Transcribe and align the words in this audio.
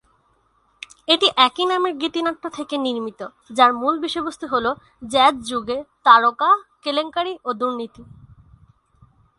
এটি 1.07 1.27
একই 1.37 1.65
নামের 1.65 1.93
গীতিনাট্য 1.97 2.43
থেকে 2.49 2.75
নির্মিত, 2.77 3.21
যার 3.51 3.71
মূল 3.73 3.95
বিষয়বস্তু 3.99 4.45
হল 4.47 4.65
জ্যাজ 5.11 5.35
যুগে 5.49 5.77
তারকা, 6.05 6.49
কেলেঙ্কারি, 6.83 7.33
ও 7.45 7.49
দুর্নীতি। 7.53 8.03